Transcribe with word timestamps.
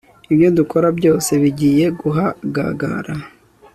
ibyo 0.31 0.49
dukora 0.57 0.87
byose 0.99 1.31
bigiye 1.41 1.85
guhagagara 2.01 3.13